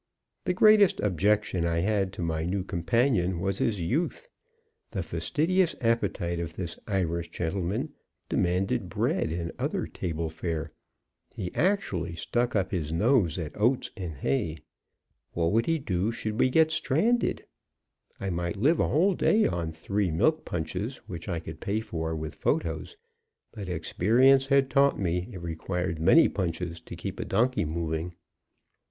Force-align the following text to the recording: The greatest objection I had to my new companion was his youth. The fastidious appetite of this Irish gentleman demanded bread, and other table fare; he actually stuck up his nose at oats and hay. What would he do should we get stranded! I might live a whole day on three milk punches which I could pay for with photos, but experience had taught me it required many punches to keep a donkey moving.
The 0.45 0.55
greatest 0.55 0.99
objection 1.01 1.63
I 1.63 1.77
had 1.81 2.11
to 2.13 2.23
my 2.23 2.43
new 2.43 2.63
companion 2.63 3.39
was 3.39 3.59
his 3.59 3.81
youth. 3.81 4.27
The 4.89 5.03
fastidious 5.03 5.75
appetite 5.79 6.39
of 6.39 6.55
this 6.55 6.79
Irish 6.87 7.29
gentleman 7.29 7.93
demanded 8.27 8.89
bread, 8.89 9.31
and 9.31 9.51
other 9.59 9.85
table 9.85 10.27
fare; 10.27 10.71
he 11.35 11.53
actually 11.53 12.15
stuck 12.15 12.55
up 12.55 12.71
his 12.71 12.91
nose 12.91 13.37
at 13.37 13.55
oats 13.55 13.91
and 13.95 14.15
hay. 14.15 14.57
What 15.33 15.51
would 15.51 15.67
he 15.67 15.77
do 15.77 16.11
should 16.11 16.39
we 16.39 16.49
get 16.49 16.71
stranded! 16.71 17.45
I 18.19 18.31
might 18.31 18.57
live 18.57 18.79
a 18.79 18.87
whole 18.87 19.13
day 19.13 19.45
on 19.45 19.71
three 19.71 20.09
milk 20.09 20.45
punches 20.45 20.97
which 21.05 21.29
I 21.29 21.39
could 21.39 21.59
pay 21.59 21.79
for 21.79 22.15
with 22.15 22.33
photos, 22.33 22.97
but 23.51 23.69
experience 23.69 24.47
had 24.47 24.71
taught 24.71 24.99
me 24.99 25.29
it 25.31 25.43
required 25.43 25.99
many 25.99 26.27
punches 26.27 26.81
to 26.81 26.95
keep 26.95 27.19
a 27.19 27.23
donkey 27.25 27.65
moving. 27.65 28.15